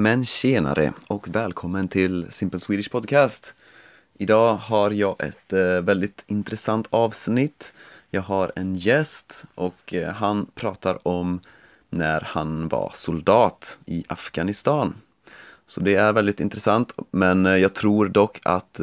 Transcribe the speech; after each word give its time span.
men 0.00 0.24
tjenare 0.24 0.92
och 1.06 1.28
välkommen 1.28 1.88
till 1.88 2.26
Simple 2.30 2.60
Swedish 2.60 2.90
Podcast. 2.90 3.54
Idag 4.18 4.54
har 4.54 4.90
jag 4.90 5.16
ett 5.18 5.52
eh, 5.52 5.60
väldigt 5.60 6.24
intressant 6.26 6.86
avsnitt. 6.90 7.72
Jag 8.10 8.22
har 8.22 8.52
en 8.56 8.74
gäst 8.74 9.44
och 9.54 9.94
eh, 9.94 10.12
han 10.12 10.46
pratar 10.54 11.08
om 11.08 11.40
när 11.90 12.20
han 12.20 12.68
var 12.68 12.90
soldat 12.94 13.78
i 13.86 14.04
Afghanistan. 14.08 14.94
Så 15.66 15.80
det 15.80 15.94
är 15.94 16.12
väldigt 16.12 16.40
intressant 16.40 16.94
men 17.10 17.46
eh, 17.46 17.56
jag 17.56 17.74
tror 17.74 18.08
dock 18.08 18.40
att 18.44 18.80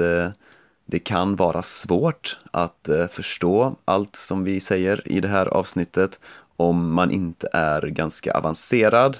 det 0.86 0.99
kan 0.99 1.36
vara 1.36 1.63
svårt 1.63 2.38
att 2.52 2.89
förstå 3.11 3.75
allt 3.86 4.15
som 4.15 4.43
vi 4.43 4.59
säger 4.59 5.07
i 5.07 5.20
det 5.20 5.28
här 5.28 5.45
avsnittet 5.45 6.20
om 6.57 6.93
man 6.93 7.11
inte 7.11 7.50
är 7.54 7.81
ganska 7.81 8.34
avancerad. 8.34 9.18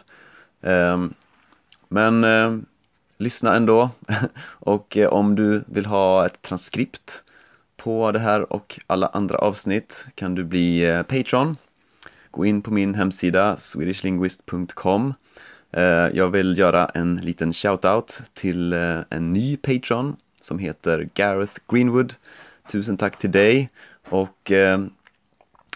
Ehm, 0.62 1.14
men 1.88 2.24
eh, 2.24 2.56
lyssna 3.18 3.56
ändå 3.56 3.90
och 4.46 4.98
eh, 4.98 5.10
om 5.10 5.36
du 5.36 5.64
vill 5.68 5.86
ha 5.86 6.26
ett 6.26 6.42
transkript 6.42 7.24
på 7.78 8.12
det 8.12 8.20
här 8.20 8.54
och 8.54 8.80
alla 8.88 9.08
andra 9.08 9.38
avsnitt 9.38 10.08
kan 10.16 10.36
du 10.36 10.44
bli 10.44 10.90
eh, 10.90 11.04
Patreon. 11.04 11.58
Gå 12.32 12.46
in 12.46 12.62
på 12.62 12.72
min 12.72 12.96
hemsida 12.96 13.58
swedishlinguist.com 13.58 15.14
eh, 15.72 15.84
Jag 16.14 16.30
vill 16.30 16.58
göra 16.58 16.86
en 16.86 17.16
liten 17.16 17.54
shoutout 17.54 18.22
till 18.34 18.74
eh, 18.74 19.00
en 19.10 19.34
ny 19.34 19.58
Patreon 19.58 20.16
som 20.42 20.60
heter 20.60 21.10
Gareth 21.14 21.60
Greenwood. 21.68 22.14
Tusen 22.72 22.98
tack 22.98 23.18
till 23.18 23.32
dig 23.32 23.70
och 24.10 24.52
eh, 24.52 24.80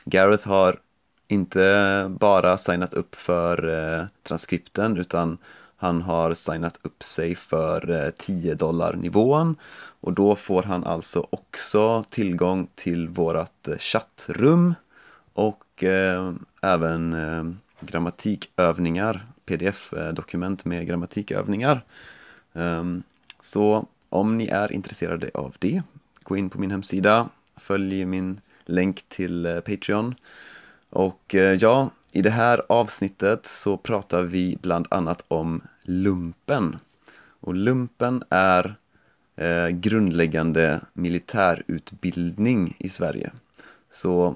Gareth 0.06 0.48
har 0.48 0.80
inte 1.28 2.08
bara 2.20 2.58
signat 2.58 2.94
upp 2.94 3.16
för 3.16 3.68
eh, 4.00 4.06
transkripten 4.24 4.98
utan 4.98 5.38
han 5.82 6.02
har 6.02 6.34
signat 6.34 6.80
upp 6.82 7.04
sig 7.04 7.36
för 7.36 8.06
eh, 8.06 8.10
10 8.10 8.56
dollar 8.56 8.94
nivån 8.94 9.56
och 10.02 10.14
då 10.14 10.36
får 10.36 10.64
han 10.64 10.84
alltså 10.84 11.28
också 11.30 12.04
tillgång 12.10 12.68
till 12.76 13.10
vårat 13.10 13.68
eh, 13.68 13.78
chattrum 13.78 14.76
och 15.34 15.84
eh, 15.84 16.34
även 16.62 17.14
eh, 17.14 17.44
grammatikövningar, 17.80 19.26
pdf-dokument 19.46 20.66
eh, 20.66 20.70
med 20.70 20.88
grammatikövningar. 20.88 21.82
Um, 22.54 23.04
så 23.40 23.86
om 24.10 24.38
ni 24.38 24.48
är 24.48 24.72
intresserade 24.72 25.32
av 25.34 25.56
det, 25.60 25.84
gå 26.24 26.38
in 26.38 26.50
på 26.50 26.60
min 26.60 26.72
hemsida, 26.72 27.30
följ 27.58 28.06
min 28.06 28.42
länk 28.66 29.02
till 29.08 29.46
eh, 29.46 29.60
Patreon 29.60 30.16
och 30.90 31.36
eh, 31.36 31.54
ja, 31.54 31.90
i 32.12 32.22
det 32.22 32.30
här 32.30 32.62
avsnittet 32.70 33.46
så 33.46 33.78
pratar 33.78 34.24
vi 34.24 34.58
bland 34.62 34.88
annat 34.90 35.24
om 35.28 35.62
lumpen. 35.84 36.78
Och 37.40 37.56
lumpen 37.56 38.24
är 38.30 38.76
eh, 39.36 39.68
grundläggande 39.68 40.82
militärutbildning 40.94 42.76
i 42.80 42.90
Sverige. 42.90 43.32
Så 43.92 44.36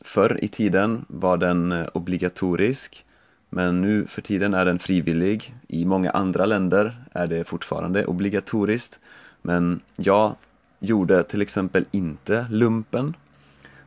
förr 0.00 0.44
i 0.44 0.48
tiden 0.48 1.04
var 1.08 1.36
den 1.36 1.72
eh, 1.72 1.86
obligatorisk 1.94 3.04
men 3.48 3.80
nu 3.80 4.06
för 4.06 4.22
tiden 4.22 4.54
är 4.54 4.64
den 4.64 4.78
frivillig. 4.78 5.54
I 5.68 5.84
många 5.84 6.10
andra 6.10 6.46
länder 6.46 7.04
är 7.12 7.26
det 7.26 7.44
fortfarande 7.44 8.06
obligatoriskt. 8.06 9.00
Men 9.42 9.80
jag 9.96 10.34
gjorde 10.78 11.22
till 11.22 11.42
exempel 11.42 11.84
inte 11.90 12.46
lumpen 12.50 13.14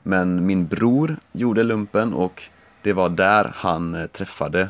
men 0.03 0.45
min 0.45 0.67
bror 0.67 1.17
gjorde 1.31 1.63
lumpen 1.63 2.13
och 2.13 2.43
det 2.85 2.93
var 2.93 3.09
där 3.09 3.51
han 3.55 3.95
eh, 3.95 4.07
träffade 4.07 4.69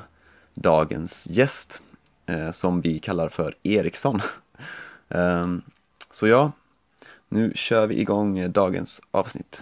dagens 0.53 1.28
gäst 1.29 1.81
eh, 2.25 2.51
som 2.51 2.81
vi 2.81 3.00
kallar 3.00 3.29
för 3.29 3.56
Eriksson. 3.63 4.22
Ehm, 5.09 5.62
så 6.12 6.28
ja, 6.28 6.51
nu 7.29 7.51
kör 7.56 7.88
vi 7.88 8.00
igång 8.00 8.39
eh, 8.39 8.50
dagens 8.50 9.01
avsnitt. 9.12 9.62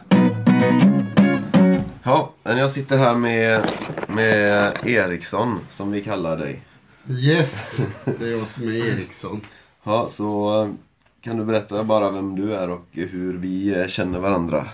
Ja, 2.04 2.34
jag 2.44 2.72
sitter 2.72 2.98
här 2.98 3.16
med, 3.16 3.72
med 4.08 4.78
Eriksson 4.86 5.60
som 5.70 5.92
vi 5.92 6.04
kallar 6.04 6.38
dig. 6.38 6.62
Yes, 7.10 7.82
det 8.06 8.26
är 8.26 8.32
jag 8.32 8.48
som 8.48 8.68
är 8.68 8.94
Eriksson. 8.94 9.42
Ja, 9.84 10.08
så 10.10 10.74
kan 11.22 11.38
du 11.38 11.46
berätta 11.46 11.84
bara 11.84 12.12
vem 12.12 12.36
du 12.36 12.56
är 12.56 12.70
och 12.70 12.86
hur 12.92 13.38
vi 13.38 13.86
känner 13.88 14.20
varandra? 14.20 14.68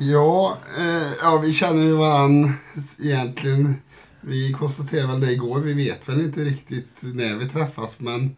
Ja, 0.00 0.58
eh, 0.78 1.12
ja 1.22 1.38
vi 1.38 1.52
känner 1.52 1.82
ju 1.82 1.92
varann 1.92 2.52
egentligen. 3.00 3.74
Vi 4.20 4.52
konstaterade 4.52 5.12
väl 5.12 5.20
det 5.20 5.32
igår. 5.32 5.60
Vi 5.60 5.74
vet 5.74 6.08
väl 6.08 6.20
inte 6.20 6.44
riktigt 6.44 7.02
när 7.02 7.36
vi 7.36 7.48
träffas 7.48 8.00
men 8.00 8.36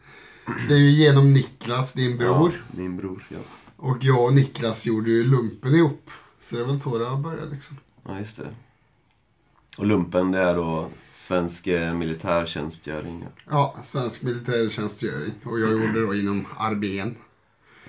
det 0.69 0.75
är 0.75 0.79
ju 0.79 0.91
genom 0.91 1.33
Niklas, 1.33 1.93
din 1.93 2.19
bror. 2.19 2.53
Ja, 2.55 2.79
min 2.79 2.97
bror, 2.97 3.27
ja. 3.29 3.39
Och 3.77 3.99
jag 4.01 4.25
och 4.25 4.35
Niklas 4.35 4.87
gjorde 4.87 5.11
ju 5.11 5.25
lumpen 5.25 5.75
ihop. 5.75 6.11
Så 6.41 6.57
det 6.57 6.63
är 6.63 6.67
väl 6.67 6.81
så 6.81 6.99
det 6.99 7.07
har 7.07 7.19
börjat 7.19 7.53
liksom. 7.53 7.77
Ja, 8.05 8.19
just 8.19 8.37
det. 8.37 8.55
Och 9.79 9.87
lumpen 9.87 10.31
det 10.31 10.39
är 10.39 10.55
då 10.55 10.91
svensk 11.15 11.67
eh, 11.67 11.95
militärtjänstgöring? 11.95 13.25
Ja. 13.25 13.31
ja, 13.51 13.83
svensk 13.85 14.23
militärtjänstgöring. 14.23 15.33
Och 15.45 15.61
jag 15.61 15.73
gjorde 15.73 15.93
det 15.93 16.07
då 16.07 16.15
inom 16.15 16.47
armén. 16.57 17.17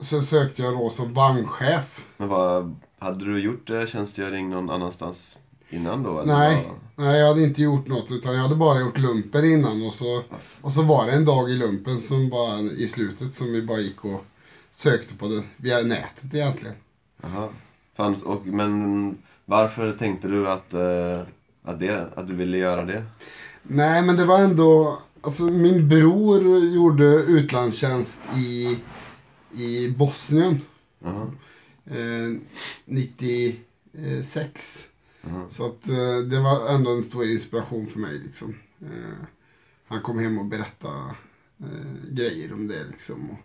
så 0.00 0.22
sökte 0.22 0.62
jag 0.62 0.72
då 0.78 0.90
som 0.90 1.14
vagnchef. 1.14 2.06
Men 2.16 2.28
vad, 2.28 2.76
hade 2.98 3.24
du 3.24 3.40
gjort 3.40 3.70
eh, 3.70 3.86
tjänstgöring 3.86 4.50
någon 4.50 4.70
annanstans 4.70 5.38
innan 5.70 6.02
då? 6.02 6.22
Nej, 6.26 6.66
vad? 6.96 7.06
nej, 7.06 7.20
jag 7.20 7.28
hade 7.28 7.42
inte 7.42 7.62
gjort 7.62 7.86
något 7.86 8.10
utan 8.10 8.34
jag 8.34 8.42
hade 8.42 8.56
bara 8.56 8.80
gjort 8.80 8.98
lumpen 8.98 9.44
innan 9.44 9.86
och 9.86 9.94
så, 9.94 10.22
och 10.62 10.72
så 10.72 10.82
var 10.82 11.06
det 11.06 11.12
en 11.12 11.24
dag 11.24 11.50
i 11.50 11.56
lumpen 11.56 12.00
som 12.00 12.28
bara 12.28 12.58
i 12.60 12.88
slutet 12.88 13.32
som 13.32 13.52
vi 13.52 13.62
bara 13.62 13.78
gick 13.78 14.04
och 14.04 14.24
sökte 14.70 15.14
på 15.14 15.28
det 15.28 15.42
via 15.56 15.80
nätet 15.80 16.34
egentligen. 16.34 16.76
Jaha. 17.22 17.48
Fanns, 17.96 18.22
och, 18.22 18.46
men 18.46 19.18
varför 19.44 19.92
tänkte 19.92 20.28
du 20.28 20.48
att, 20.48 20.74
uh, 20.74 21.20
att, 21.62 21.80
det, 21.80 22.08
att 22.14 22.28
du 22.28 22.34
ville 22.34 22.58
göra 22.58 22.84
det? 22.84 23.04
Nej, 23.62 24.02
men 24.02 24.16
det 24.16 24.24
var 24.24 24.38
ändå 24.38 24.98
Alltså 25.22 25.42
min 25.42 25.88
bror 25.88 26.58
gjorde 26.58 27.04
utlandstjänst 27.04 28.22
i, 28.36 28.78
i 29.62 29.88
Bosnien. 29.88 30.60
Uh 31.04 31.26
-huh. 31.84 31.86
eh, 31.86 32.40
96. 32.84 34.86
Så 35.48 35.66
att 35.66 35.88
eh, 35.88 36.18
det 36.30 36.40
var 36.40 36.68
ändå 36.68 36.90
en 36.90 37.04
stor 37.04 37.26
inspiration 37.26 37.86
för 37.86 37.98
mig 37.98 38.18
liksom. 38.18 38.54
Eh, 38.82 39.24
han 39.86 40.00
kom 40.00 40.18
hem 40.18 40.38
och 40.38 40.44
berättade 40.44 41.14
eh, 41.60 42.10
grejer 42.10 42.52
om 42.52 42.68
det 42.68 42.84
liksom. 42.90 43.30
Och, 43.30 43.38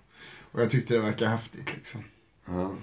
och 0.51 0.62
jag 0.62 0.69
tyckte 0.69 0.94
det 0.94 1.00
verkade 1.00 1.31
häftigt 1.31 1.75
liksom. 1.75 2.04
Ja. 2.45 2.75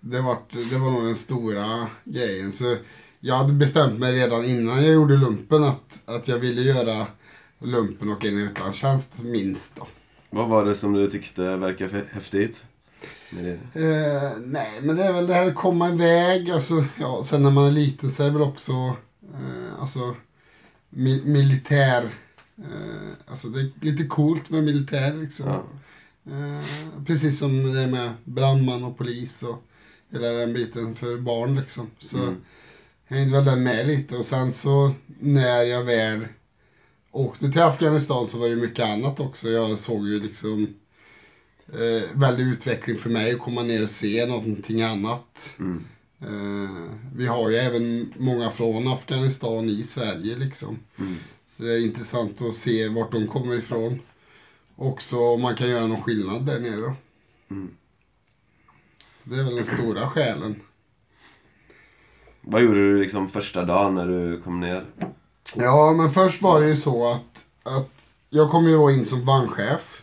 Det 0.00 0.20
var, 0.20 0.38
det 0.70 0.78
var 0.78 0.90
nog 0.90 1.04
den 1.04 1.16
stora 1.16 1.88
grejen. 2.04 2.52
Så 2.52 2.76
jag 3.20 3.36
hade 3.36 3.52
bestämt 3.52 4.00
mig 4.00 4.14
redan 4.14 4.44
innan 4.44 4.84
jag 4.84 4.94
gjorde 4.94 5.16
lumpen 5.16 5.64
att, 5.64 6.02
att 6.04 6.28
jag 6.28 6.38
ville 6.38 6.62
göra 6.62 7.06
lumpen 7.64 8.12
och 8.12 8.24
en 8.24 8.38
utlandstjänst 8.38 9.22
minst 9.22 9.76
då. 9.76 9.86
Vad 10.30 10.48
var 10.48 10.64
det 10.64 10.74
som 10.74 10.92
du 10.92 11.06
tyckte 11.06 11.56
verkade 11.56 12.02
häftigt? 12.12 12.64
Eh, 13.74 14.32
nej, 14.44 14.80
men 14.82 14.96
det 14.96 15.04
är 15.04 15.12
väl 15.12 15.26
det 15.26 15.34
här 15.34 15.52
komma 15.52 15.88
iväg. 15.92 16.50
Alltså, 16.50 16.84
ja, 17.00 17.22
sen 17.24 17.42
när 17.42 17.50
man 17.50 17.66
är 17.66 17.70
liten 17.70 18.12
så 18.12 18.22
är 18.22 18.26
det 18.26 18.32
väl 18.32 18.42
också 18.42 18.72
eh, 19.34 19.80
alltså, 19.80 20.14
mi 20.90 21.22
militär. 21.24 22.10
Eh, 22.58 23.12
alltså 23.26 23.48
det 23.48 23.60
är 23.60 23.70
lite 23.80 24.04
coolt 24.04 24.50
med 24.50 24.64
militär 24.64 25.14
liksom. 25.14 25.48
Ja. 25.48 25.64
Eh, 26.32 26.64
precis 27.06 27.38
som 27.38 27.72
det 27.72 27.80
är 27.80 27.86
med 27.90 28.12
brandman 28.24 28.84
och 28.84 28.98
polis 28.98 29.42
och 29.42 29.62
hela 30.10 30.28
den 30.28 30.52
biten 30.52 30.94
för 30.94 31.16
barn 31.16 31.54
liksom. 31.54 31.90
Så 31.98 32.18
Mm. 32.18 32.36
hängde 33.06 33.32
väl 33.36 33.44
den 33.44 33.62
med 33.62 33.86
lite 33.86 34.16
och 34.16 34.24
sen 34.24 34.52
så 34.52 34.92
när 35.20 35.62
jag 35.62 35.84
väl 35.84 36.26
åkte 37.12 37.50
till 37.50 37.62
Afghanistan 37.62 38.26
så 38.26 38.38
var 38.38 38.48
det 38.48 38.56
mycket 38.56 38.84
annat 38.84 39.20
också. 39.20 39.50
Jag 39.50 39.78
såg 39.78 40.08
ju 40.08 40.20
liksom 40.20 40.74
eh, 41.72 42.10
väldig 42.14 42.44
utveckling 42.44 42.96
för 42.96 43.10
mig 43.10 43.32
att 43.32 43.38
komma 43.38 43.62
ner 43.62 43.82
och 43.82 43.90
se 43.90 44.26
någonting 44.26 44.82
annat. 44.82 45.56
Mm. 45.58 45.84
Eh, 46.20 46.90
vi 47.16 47.26
har 47.26 47.50
ju 47.50 47.56
även 47.56 48.12
många 48.18 48.50
från 48.50 48.88
Afghanistan 48.88 49.68
i 49.68 49.82
Sverige 49.82 50.36
liksom. 50.36 50.78
Mm. 50.98 51.14
Så 51.48 51.62
det 51.62 51.72
är 51.72 51.86
intressant 51.86 52.42
att 52.42 52.54
se 52.54 52.88
vart 52.88 53.12
de 53.12 53.26
kommer 53.26 53.56
ifrån. 53.56 54.00
Också 54.76 55.16
om 55.16 55.42
man 55.42 55.56
kan 55.56 55.68
göra 55.68 55.86
någon 55.86 56.02
skillnad 56.02 56.46
där 56.46 56.60
nere. 56.60 56.94
Mm. 57.50 57.70
Så 59.22 59.30
det 59.30 59.40
är 59.40 59.44
väl 59.44 59.54
den 59.54 59.64
stora 59.64 60.10
skälen. 60.10 60.60
Vad 62.40 62.62
gjorde 62.62 62.78
du 62.78 62.98
liksom 62.98 63.28
första 63.28 63.64
dagen 63.64 63.94
när 63.94 64.06
du 64.06 64.40
kom 64.40 64.60
ner? 64.60 64.86
Ja, 65.54 65.92
men 65.92 66.10
först 66.10 66.42
var 66.42 66.60
det 66.60 66.68
ju 66.68 66.76
så 66.76 67.12
att, 67.12 67.44
att 67.74 68.02
jag 68.30 68.50
kom 68.50 68.64
ju 68.68 68.76
då 68.76 68.90
in 68.90 69.04
som 69.04 69.24
vagnchef. 69.24 70.02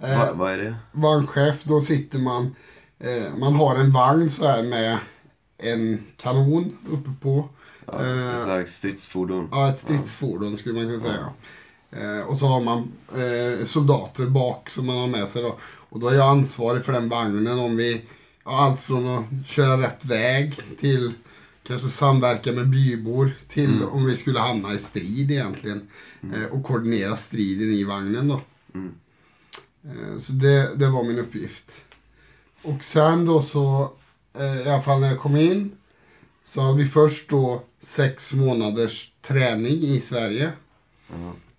Eh, 0.00 0.18
Va, 0.18 0.28
vad 0.34 0.52
är 0.52 0.58
det? 0.58 0.74
vagnchef, 0.92 1.64
då 1.64 1.80
sitter 1.80 2.18
man, 2.18 2.54
eh, 2.98 3.36
man 3.38 3.54
har 3.54 3.76
en 3.76 3.92
vagn 3.92 4.30
så 4.30 4.46
här 4.46 4.62
med 4.62 4.98
en 5.58 6.04
kanon 6.16 6.76
uppe 6.90 7.10
på. 7.22 7.48
Ja, 7.86 8.02
Eh, 8.04 8.34
ett 8.36 8.42
slags 8.42 8.76
stridsfordon. 8.76 9.48
Ja, 9.52 9.68
ett 9.70 9.78
stridsfordon 9.78 10.56
skulle 10.56 10.74
man 10.74 10.84
kunna 10.84 11.00
säga. 11.00 11.28
Eh, 11.90 12.20
och 12.26 12.36
så 12.38 12.46
har 12.46 12.60
man 12.60 12.92
eh, 13.14 13.64
soldater 13.66 14.26
bak 14.26 14.70
som 14.70 14.86
man 14.86 14.96
har 14.96 15.06
med 15.06 15.28
sig 15.28 15.42
då. 15.42 15.56
Och 15.90 16.00
då 16.00 16.08
är 16.08 16.14
jag 16.14 16.28
ansvarig 16.28 16.84
för 16.84 16.92
den 16.92 17.08
vagnen 17.08 17.58
om 17.58 17.76
vi, 17.76 18.04
ja, 18.44 18.58
allt 18.60 18.80
från 18.80 19.08
att 19.08 19.46
köra 19.46 19.82
rätt 19.82 20.04
väg 20.04 20.60
till 20.78 21.12
kanske 21.66 21.88
samverka 21.88 22.52
med 22.52 22.68
bybor 22.68 23.30
till 23.48 23.82
om 23.82 24.04
vi 24.04 24.16
skulle 24.16 24.40
hamna 24.40 24.74
i 24.74 24.78
strid 24.78 25.30
egentligen. 25.30 25.88
Eh, 26.34 26.44
och 26.44 26.64
koordinera 26.64 27.16
striden 27.16 27.72
i 27.72 27.84
vagnen 27.84 28.28
då. 28.28 28.40
Mm. 28.74 28.94
Eh, 29.84 30.18
så 30.18 30.32
det, 30.32 30.74
det 30.74 30.90
var 30.90 31.04
min 31.04 31.18
uppgift. 31.18 31.82
Och 32.62 32.84
sen 32.84 33.26
då 33.26 33.42
så, 33.42 33.92
eh, 34.34 34.60
i 34.60 34.68
alla 34.68 34.82
fall 34.82 35.00
när 35.00 35.08
jag 35.08 35.18
kom 35.18 35.36
in, 35.36 35.72
så 36.44 36.60
har 36.60 36.74
vi 36.74 36.86
först 36.86 37.28
då 37.28 37.64
sex 37.80 38.34
månaders 38.34 39.12
träning 39.22 39.82
i 39.82 40.00
Sverige. 40.00 40.52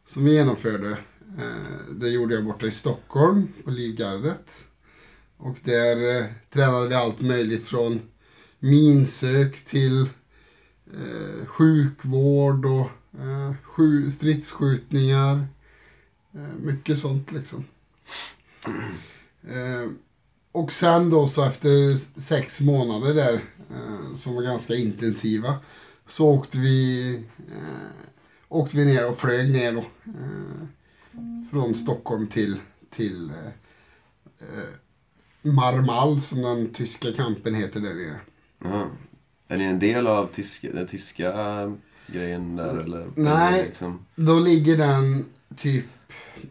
Som 0.05 0.25
vi 0.25 0.33
genomförde. 0.33 0.97
Det 1.91 2.09
gjorde 2.09 2.35
jag 2.35 2.45
borta 2.45 2.65
i 2.65 2.71
Stockholm 2.71 3.47
på 3.63 3.71
Livgardet. 3.71 4.63
Och 5.37 5.57
där 5.63 6.33
tränade 6.53 6.87
vi 6.87 6.95
allt 6.95 7.21
möjligt 7.21 7.67
från 7.67 8.01
minsök 8.65 9.65
till 9.65 10.01
eh, 10.93 11.45
sjukvård 11.45 12.65
och 12.65 12.89
eh, 13.19 14.09
stridsskjutningar. 14.09 15.47
Eh, 16.33 16.55
mycket 16.59 16.99
sånt 16.99 17.31
liksom. 17.31 17.65
Eh, 19.47 19.89
och 20.51 20.71
sen 20.71 21.09
då 21.09 21.27
så 21.27 21.45
efter 21.45 21.95
sex 22.19 22.61
månader 22.61 23.13
där, 23.13 23.33
eh, 23.69 24.15
som 24.15 24.35
var 24.35 24.41
ganska 24.41 24.75
intensiva, 24.75 25.55
så 26.07 26.29
åkte 26.29 26.57
vi, 26.57 27.13
eh, 27.51 28.07
åkte 28.49 28.77
vi 28.77 28.85
ner 28.85 29.09
och 29.09 29.19
flög 29.19 29.51
ner 29.51 29.71
då. 29.71 29.85
Eh, 30.05 30.67
från 31.51 31.75
Stockholm 31.75 32.27
till, 32.27 32.57
till 32.89 33.29
eh, 33.29 33.47
eh 34.39 34.69
Marmal 35.41 36.21
som 36.21 36.41
den 36.41 36.73
tyska 36.73 37.13
kampen 37.13 37.55
heter 37.55 37.79
där 37.79 37.93
nere. 37.93 38.19
Ja. 38.69 38.89
Är 39.47 39.57
ni 39.57 39.63
en 39.63 39.79
del 39.79 40.07
av 40.07 40.27
tyska, 40.33 40.71
den 40.73 40.87
tyska 40.87 41.31
grejen 42.07 42.55
där 42.55 42.77
eller? 42.77 43.07
Nej. 43.15 43.63
Liksom? 43.65 44.05
Då 44.15 44.39
ligger 44.39 44.77
den 44.77 45.25
typ 45.57 45.85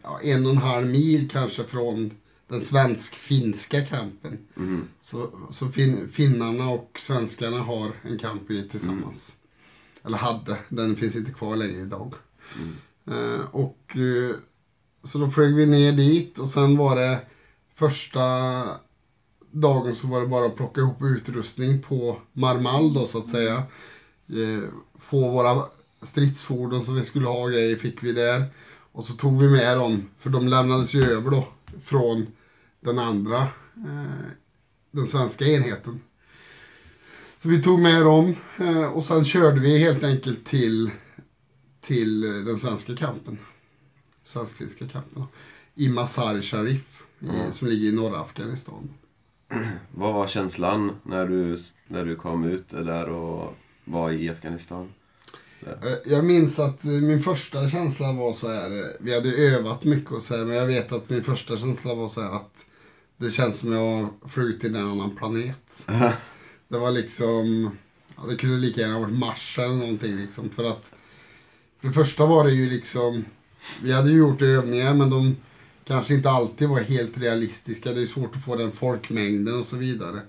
ja, 0.03 0.21
en 0.23 0.45
och 0.47 0.53
en 0.53 0.59
halv 0.59 0.87
mil 0.87 1.31
kanske 1.31 1.65
från 1.65 2.11
den 2.49 2.61
svensk-finska 2.61 3.87
kampen. 3.87 4.39
Mm. 4.57 4.89
Så, 5.01 5.31
så 5.51 5.69
fin, 5.69 6.09
finnarna 6.13 6.69
och 6.69 6.97
svenskarna 7.01 7.59
har 7.59 7.93
en 8.03 8.19
kamp 8.19 8.51
i 8.51 8.69
tillsammans. 8.69 9.37
Eller 10.05 10.19
hade, 10.19 10.57
den 10.69 10.97
finns 10.97 11.17
inte 11.17 11.33
kvar 11.33 11.57
längre 11.57 11.81
idag. 11.81 12.15
Eh, 13.07 13.41
och 13.51 13.97
eh, 13.97 14.37
Så 15.03 15.19
då 15.19 15.31
flög 15.31 15.55
vi 15.55 15.67
ner 15.67 15.93
dit 15.93 16.39
och 16.39 16.49
sen 16.49 16.77
var 16.77 16.97
det 16.97 17.21
första 17.75 18.21
dagen 19.55 19.95
så 19.95 20.07
var 20.07 20.21
det 20.21 20.27
bara 20.27 20.47
att 20.47 20.57
plocka 20.57 20.81
ihop 20.81 21.03
utrustning 21.03 21.83
på 21.83 22.21
Marmal 22.33 22.95
då 22.95 23.07
så 23.07 23.19
att 23.19 23.29
säga. 23.29 23.57
Eh, 24.29 24.69
få 24.99 25.31
våra 25.31 25.65
stridsfordon 26.03 26.85
som 26.85 26.95
vi 26.95 27.05
skulle 27.05 27.27
ha 27.27 27.43
och 27.43 27.51
grejer 27.51 27.77
fick 27.77 28.03
vi 28.03 28.13
där. 28.13 28.45
Och 28.93 29.05
så 29.05 29.13
tog 29.13 29.41
vi 29.43 29.49
med 29.49 29.79
dem, 29.79 30.09
för 30.19 30.31
de 30.31 30.49
lämnades 30.49 30.95
ju 30.95 31.05
över 31.05 31.31
då 31.31 31.49
från 31.85 32.27
den 32.81 32.99
andra, 32.99 33.43
eh, 33.77 34.27
den 34.91 35.07
svenska 35.07 35.45
enheten. 35.45 36.01
Så 37.39 37.49
vi 37.49 37.63
tog 37.63 37.81
med 37.81 38.03
dem 38.05 38.35
eh, 38.59 38.85
och 38.85 39.05
sen 39.05 39.25
körde 39.25 39.61
vi 39.61 39.79
helt 39.79 40.05
enkelt 40.05 40.45
till, 40.47 40.91
till 41.81 42.21
den 42.21 42.59
svenska 42.59 42.97
kampen. 42.97 43.39
Svensk-finska 44.25 44.89
kampen. 44.89 45.25
I 45.75 45.89
Mazar 45.89 46.43
Sharif, 46.43 47.03
i, 47.21 47.27
Ja. 47.27 47.53
som 47.53 47.69
ligger 47.69 47.89
i 47.89 47.93
norra 47.93 48.21
Afghanistan. 48.21 48.89
Vad 49.95 50.15
var 50.15 50.27
känslan 50.27 50.93
när 51.03 51.27
du, 51.27 51.57
när 51.89 52.05
du 52.05 52.17
kom 52.17 52.45
ut 52.45 52.69
där 52.69 53.09
och 53.09 53.55
var 53.85 54.13
i 54.13 54.29
Afghanistan? 54.31 54.89
Eh, 55.67 55.93
Jag 56.05 56.25
minns 56.25 56.59
att 56.59 56.85
eh, 56.85 56.91
min 56.91 57.23
första 57.23 57.69
känsla 57.69 58.13
var 58.13 58.33
så 58.33 58.49
här, 58.49 58.79
eh, 58.79 58.87
vi 59.01 59.15
hade 59.15 59.29
övat 59.37 59.85
mycket 59.85 60.11
och 60.11 60.23
så 60.23 60.37
här, 60.37 60.45
men 60.45 60.57
jag 60.57 60.67
vet 60.67 60.93
att 60.93 61.11
min 61.11 61.25
första 61.25 61.57
känsla 61.57 61.95
var 61.95 62.09
så 62.09 62.21
här 62.21 62.33
att 62.37 62.67
det 63.17 63.31
känns 63.31 63.59
som 63.59 63.73
jag 63.73 64.09
flugit 64.29 64.61
till 64.61 64.77
en 64.77 64.87
annan 64.91 65.17
planet. 65.17 65.87
Det 66.69 66.79
var 66.79 66.91
liksom, 66.91 67.71
ja, 68.17 68.23
det 68.29 68.37
kunde 68.37 68.57
lika 68.57 68.81
gärna 68.81 68.99
varit 68.99 69.19
Mars 69.19 69.59
eller 69.59 69.75
någonting 69.75 70.17
liksom. 70.17 70.51
För 70.51 70.65
att, 70.65 70.93
för 71.81 71.89
det 71.89 71.95
första 71.95 72.27
var 72.27 72.45
det 72.45 72.53
ju 72.53 72.71
liksom, 72.71 73.25
vi 73.83 73.93
hade 73.93 74.11
ju 74.11 74.19
gjort 74.19 74.43
övningar 74.43 74.95
men 74.95 75.11
de 75.11 75.37
kanske 75.85 76.15
inte 76.15 76.31
alltid 76.31 76.69
var 76.69 76.81
helt 76.81 77.19
realistiska. 77.19 77.93
Det 77.93 78.03
är 78.03 78.07
svårt 78.07 78.37
att 78.37 78.45
få 78.45 78.57
den 78.57 78.73
folkmängden 78.73 79.59
och 79.59 79.67
så 79.67 79.77
vidare. 79.77 80.21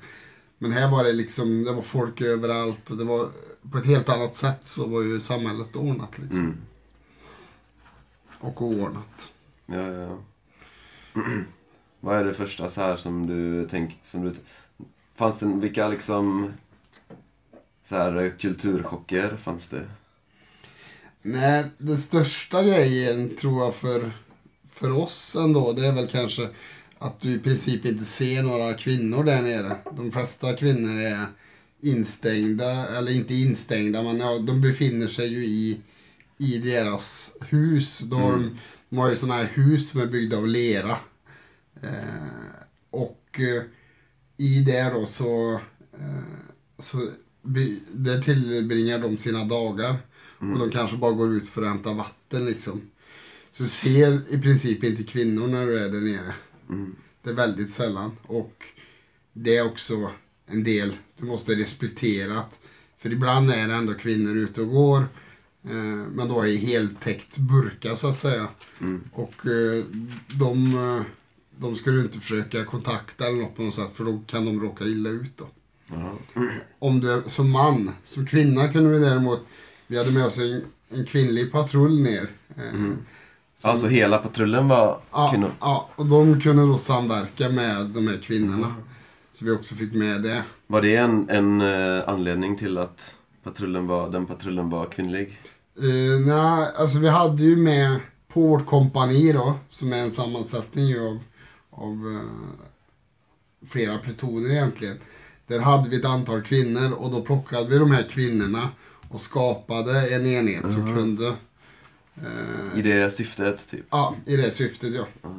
Men 0.58 0.72
här 0.72 0.92
var 0.92 1.04
det 1.04 1.14
liksom, 1.14 1.64
det 1.64 1.72
var 1.72 1.82
folk 1.82 2.22
överallt 2.22 2.90
och 2.90 2.98
det 2.98 3.04
var 3.04 3.30
på 3.72 3.78
ett 3.78 3.86
helt 3.86 4.10
annat 4.10 4.36
sätt 4.36 4.60
så 4.62 4.88
var 4.88 5.02
ju 5.02 5.20
samhället 5.20 5.76
ordnat 5.76 6.20
liksom. 6.20 6.40
Mm. 6.40 6.58
Och 8.40 8.62
oordnat. 8.62 9.32
Ja, 9.66 9.92
ja. 9.92 10.18
Vad 12.00 12.18
är 12.18 12.24
det 12.24 12.34
första 12.34 12.70
så 12.70 12.82
här 12.82 12.98
som 12.98 13.28
du 13.28 13.68
tänker, 13.68 13.98
som 14.04 14.26
du... 14.26 14.34
Fanns 15.16 15.40
det, 15.40 15.46
vilka 15.46 15.88
liksom 15.88 16.54
så 17.84 17.96
här 17.96 18.36
kulturchocker 18.40 19.38
fanns 19.38 19.68
det? 19.68 19.86
Nej, 21.22 21.66
den 21.78 21.98
största 21.98 22.64
grejen 22.64 23.36
tror 23.36 23.64
jag 23.64 23.76
för, 23.76 24.12
för 24.76 24.92
oss 24.92 25.36
ändå, 25.36 25.74
det 25.74 25.88
är 25.88 25.94
väl 25.94 26.08
kanske 26.08 26.50
att 27.00 27.22
du 27.22 27.32
i 27.36 27.40
princip 27.40 27.86
inte 27.86 28.06
ser 28.06 28.44
några 28.44 28.74
kvinnor 28.74 29.24
där 29.24 29.42
nere. 29.42 29.78
De 29.98 30.12
flesta 30.12 30.54
kvinnor 30.56 31.00
är 31.00 31.26
instängda, 31.82 32.88
eller 32.98 33.12
inte 33.12 33.34
instängda, 33.36 34.04
men 34.04 34.20
ja, 34.20 34.38
de 34.40 34.62
befinner 34.62 35.08
sig 35.08 35.28
ju 35.28 35.46
i, 35.46 35.82
i 36.38 36.58
deras 36.58 37.34
hus. 37.50 38.00
Då 38.00 38.16
har 38.18 38.32
de, 38.32 38.58
de 38.90 38.98
har 38.98 39.10
ju 39.10 39.16
sådana 39.16 39.36
här 39.42 39.52
hus 39.54 39.90
som 39.90 40.02
är 40.02 40.06
byggda 40.08 40.38
av 40.38 40.48
lera. 40.48 40.98
Eh, 41.82 42.60
och 42.90 43.40
eh, 43.40 43.64
i 44.38 44.60
det 44.60 44.90
då 44.94 45.06
så, 45.06 45.54
eh, 46.00 46.24
så 46.80 46.98
by- 47.42 47.82
där 47.94 48.22
tillbringar 48.22 49.00
de 49.00 49.18
sina 49.18 49.46
dagar. 49.46 49.96
Och 50.40 50.60
de 50.60 50.70
kanske 50.72 50.98
bara 50.98 51.12
går 51.12 51.34
ut 51.34 51.50
för 51.50 51.62
att 51.62 51.68
hämta 51.70 51.94
vatten 51.94 52.46
liksom. 52.46 52.82
Så 53.58 53.64
du 53.64 53.70
ser 53.70 54.34
i 54.34 54.42
princip 54.42 54.84
inte 54.84 55.04
kvinnor 55.04 55.48
när 55.48 55.66
du 55.68 55.80
är 55.80 55.90
där 55.90 56.02
nere. 56.02 56.34
Mm. 56.70 56.96
Det 57.24 57.30
är 57.30 57.34
väldigt 57.34 57.74
sällan. 57.74 58.12
Och 58.22 58.64
det 59.34 59.58
är 59.58 59.66
också 59.66 60.12
en 60.46 60.64
del 60.64 60.98
du 61.18 61.26
måste 61.26 61.56
respektera. 61.56 62.40
Att, 62.40 62.60
för 62.98 63.12
ibland 63.12 63.52
är 63.52 63.68
det 63.68 63.74
ändå 63.74 63.94
kvinnor 63.94 64.38
ute 64.38 64.62
och 64.62 64.70
går. 64.70 65.00
Eh, 65.64 66.08
men 66.12 66.28
då 66.28 66.46
i 66.46 66.58
heltäckt 66.58 67.38
burka 67.38 67.96
så 67.96 68.08
att 68.08 68.20
säga. 68.20 68.48
Mm. 68.82 69.04
Och 69.14 69.46
eh, 69.46 69.84
de, 70.40 70.76
eh, 70.76 71.02
de 71.58 71.76
skulle 71.76 72.02
inte 72.02 72.20
försöka 72.20 72.66
kontakta 72.66 73.28
eller 73.28 73.38
något 73.38 73.56
på 73.56 73.62
något 73.62 73.76
sätt 73.76 73.92
för 73.94 74.06
då 74.06 74.22
kan 74.28 74.46
de 74.46 74.62
råka 74.62 74.84
illa 74.86 75.10
ut 75.10 75.38
då. 75.38 75.48
Jaha. 75.88 76.18
Om 76.80 77.00
du 77.00 77.12
är 77.12 77.22
som 77.30 77.52
man, 77.52 77.92
som 78.06 78.26
kvinna 78.28 78.74
kunde 78.74 78.90
vi 78.90 79.00
däremot, 79.00 79.40
vi 79.88 79.98
hade 79.98 80.12
med 80.12 80.26
oss 80.26 80.38
en, 80.38 80.62
en 80.90 81.06
kvinnlig 81.06 81.52
patrull 81.52 82.02
ner. 82.02 82.32
Eh, 82.56 82.70
Mm. 82.74 82.98
Alltså 83.62 83.88
hela 83.88 84.18
patrullen 84.18 84.68
var 84.68 85.00
Ja, 85.12 85.30
kvinnor? 85.32 85.52
ja, 85.60 85.90
och 85.96 86.06
de 86.06 86.42
kunde 86.42 86.68
då 86.68 86.78
samverka 86.78 87.50
med 87.50 87.86
de 87.86 88.08
här 88.08 88.18
kvinnorna. 88.18 88.76
Så 89.34 89.46
vi 89.46 89.52
också 89.52 89.76
fick 89.76 89.94
med 89.94 90.22
det. 90.24 90.44
Var 90.68 90.82
det 90.82 90.96
en, 90.96 91.30
en 91.30 91.62
eh, 91.62 92.04
anledning 92.10 92.56
till 92.56 92.78
att 92.78 93.16
patrullen 93.44 93.88
var, 93.88 94.10
den 94.10 94.26
patrullen 94.26 94.70
var 94.70 94.86
kvinnlig? 94.86 95.40
Uh, 95.84 96.20
nej, 96.26 96.68
alltså 96.78 97.00
vi 97.00 97.10
hade 97.10 97.44
ju 97.44 97.56
med 97.56 98.00
på 98.28 98.42
vårt 98.42 98.66
kompani 98.66 99.34
då, 99.34 99.54
som 99.70 99.94
är 99.94 99.98
en 99.98 100.12
sammansättning 100.12 101.00
av, 101.00 101.20
av 101.70 101.92
eh, 101.92 103.68
flera 103.68 103.98
plutoner 103.98 104.50
egentligen. 104.52 104.98
Där 105.48 105.60
hade 105.60 105.90
vi 105.90 105.98
ett 106.00 106.06
antal 106.06 106.42
kvinnor 106.42 106.92
och 106.94 107.12
då 107.12 107.22
plockade 107.22 107.68
vi 107.70 107.78
de 107.80 107.92
här 107.92 108.04
kvinnorna 108.10 108.70
och 109.10 109.22
skapade 109.22 110.16
en 110.16 110.26
enhet 110.26 110.72
som 110.72 110.84
Aha. 110.84 110.96
kunde 110.96 111.34
I 112.76 112.82
det 112.82 113.14
syftet, 113.14 113.68
typ? 113.70 113.86
Ja, 113.90 114.16
i 114.26 114.36
det 114.36 114.52
syftet 114.52 114.94
ja. 114.94 115.08
Ja. 115.22 115.36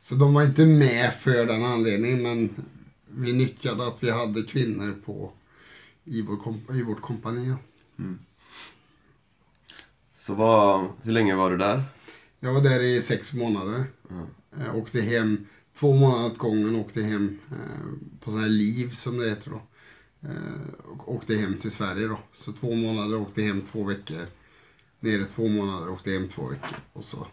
Så 0.00 0.14
de 0.14 0.34
var 0.34 0.42
inte 0.42 0.66
med 0.66 1.14
för 1.14 1.46
den 1.46 1.64
anledningen 1.64 2.22
men 2.22 2.64
vi 3.08 3.32
nyttjade 3.32 3.86
att 3.86 4.02
vi 4.02 4.10
hade 4.10 4.42
kvinnor 4.42 4.94
på 5.04 5.32
i, 6.04 6.22
vår 6.22 6.36
komp- 6.36 6.74
i 6.74 6.82
vårt 6.82 7.00
kompani. 7.00 7.48
då. 7.48 7.56
Så 10.16 10.34
vad, 10.34 10.88
hur 11.02 11.12
länge 11.12 11.34
var 11.34 11.50
du 11.50 11.56
där? 11.56 11.84
Jag 12.40 12.54
var 12.54 12.60
där 12.62 12.80
i 12.80 13.02
sex 13.02 13.32
månader. 13.32 13.84
Ja. 14.08 14.26
Eh, 14.60 14.76
åkte 14.76 15.00
hem 15.00 15.46
två 15.78 15.94
månader 15.94 16.26
åt 16.26 16.38
gången. 16.38 16.76
Åkte 16.76 17.02
hem 17.02 17.38
eh, 17.50 18.18
på 18.24 18.30
sån 18.30 18.40
här 18.40 18.48
liv 18.48 18.90
som 18.90 19.18
det 19.18 19.28
heter 19.28 19.50
då. 19.50 19.62
Eh, 20.28 20.74
och 20.84 21.14
åkte 21.14 21.34
hem 21.34 21.58
till 21.58 21.70
Sverige 21.70 22.08
då. 22.08 22.18
Så 22.34 22.52
två 22.52 22.74
månader 22.74 23.16
åkte 23.16 23.42
hem 23.42 23.62
två 23.62 23.84
veckor. 23.84 24.26
Nere 25.00 25.24
två 25.24 25.48
månader 25.48 25.90
åkte 25.90 26.10
hem 26.10 26.28
två 26.28 26.46
veckor. 26.46 26.78
Och 26.92 27.04
så 27.04 27.26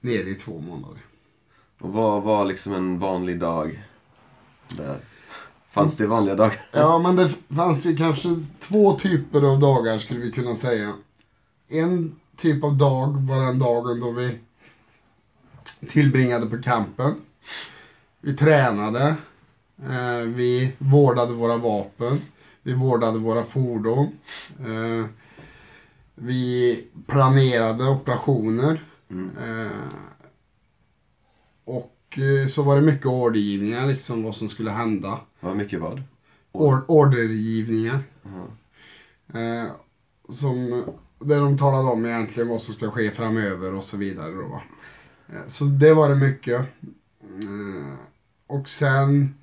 nere 0.00 0.30
i 0.30 0.34
två 0.34 0.60
månader. 0.60 0.98
Och 1.80 1.92
vad 1.92 2.22
var 2.22 2.44
liksom 2.44 2.72
en 2.72 2.98
vanlig 2.98 3.38
dag 3.38 3.84
där? 4.68 5.00
Fanns 5.70 5.96
det 5.96 6.06
vanliga 6.06 6.34
dagar? 6.34 6.60
Ja, 6.72 6.98
men 6.98 7.16
det 7.16 7.28
fanns 7.54 7.86
ju 7.86 7.96
kanske 7.96 8.44
två 8.60 8.98
typer 8.98 9.42
av 9.42 9.60
dagar 9.60 9.98
skulle 9.98 10.20
vi 10.20 10.32
kunna 10.32 10.54
säga. 10.54 10.92
En 11.68 12.16
typ 12.36 12.64
av 12.64 12.76
dag 12.76 13.26
var 13.28 13.46
den 13.46 13.58
dagen 13.58 14.00
då 14.00 14.10
vi 14.10 14.38
tillbringade 15.88 16.46
på 16.46 16.62
campen. 16.62 17.14
Vi 18.20 18.36
tränade. 18.36 19.16
Eh, 19.82 20.26
vi 20.26 20.72
vårdade 20.78 21.32
våra 21.32 21.56
vapen. 21.56 22.20
Vi 22.62 22.74
vårdade 22.74 23.18
våra 23.18 23.44
fordon. 23.44 24.18
Vi 26.14 26.84
planerade 27.06 27.88
operationer. 27.88 28.84
Mm. 29.10 29.30
Eh, 29.36 29.70
och 31.64 32.18
eh, 32.18 32.48
så 32.48 32.62
var 32.62 32.76
det 32.76 32.82
mycket 32.82 33.06
ordergivningar, 33.06 33.86
liksom 33.86 34.22
vad 34.22 34.36
som 34.36 34.48
skulle 34.48 34.70
hända. 34.70 35.20
Vad 35.40 35.56
mycket 35.56 35.80
vad? 35.80 36.02
Or- 36.52 36.84
ordergivningar. 36.88 38.02
Jaha. 38.22 38.46
Eh, 39.42 39.70
som, 40.28 40.84
där 41.18 41.40
de 41.40 41.58
talade 41.58 41.88
om 41.88 42.06
egentligen 42.06 42.48
vad 42.48 42.62
som 42.62 42.74
ska 42.74 42.90
ske 42.90 43.10
framöver 43.10 43.74
och 43.74 43.84
så 43.84 43.96
vidare. 43.96 44.32
Då. 44.32 44.62
Eh, 45.28 45.42
så 45.48 45.64
det 45.64 45.94
var 45.94 46.08
det 46.08 46.16
mycket. 46.16 46.62
Och 48.46 48.68
sen, 48.68 49.34